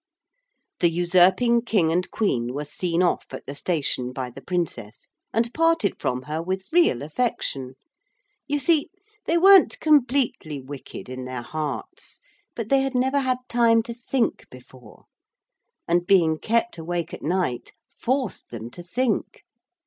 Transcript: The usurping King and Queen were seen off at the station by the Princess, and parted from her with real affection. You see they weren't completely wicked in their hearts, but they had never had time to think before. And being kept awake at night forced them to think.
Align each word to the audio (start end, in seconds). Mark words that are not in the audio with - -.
The 0.79 0.89
usurping 0.89 1.61
King 1.61 1.91
and 1.91 2.09
Queen 2.09 2.55
were 2.55 2.65
seen 2.65 3.03
off 3.03 3.27
at 3.29 3.45
the 3.45 3.53
station 3.53 4.11
by 4.11 4.31
the 4.31 4.41
Princess, 4.41 5.07
and 5.31 5.53
parted 5.53 5.99
from 5.99 6.23
her 6.23 6.41
with 6.41 6.63
real 6.71 7.03
affection. 7.03 7.75
You 8.47 8.57
see 8.57 8.89
they 9.27 9.37
weren't 9.37 9.79
completely 9.79 10.59
wicked 10.59 11.07
in 11.07 11.25
their 11.25 11.43
hearts, 11.43 12.19
but 12.55 12.69
they 12.69 12.81
had 12.81 12.95
never 12.95 13.19
had 13.19 13.37
time 13.47 13.83
to 13.83 13.93
think 13.93 14.49
before. 14.49 15.05
And 15.87 16.07
being 16.07 16.39
kept 16.39 16.79
awake 16.79 17.13
at 17.13 17.21
night 17.21 17.73
forced 17.95 18.49
them 18.49 18.71
to 18.71 18.81
think. 18.81 19.43